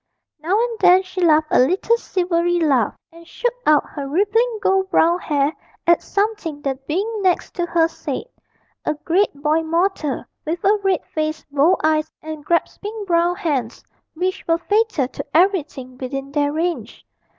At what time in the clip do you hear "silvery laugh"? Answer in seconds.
1.95-2.97